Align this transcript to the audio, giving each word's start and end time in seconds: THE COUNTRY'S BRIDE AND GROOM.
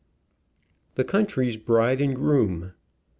THE 0.95 1.03
COUNTRY'S 1.03 1.57
BRIDE 1.57 2.01
AND 2.01 2.15
GROOM. 2.15 2.71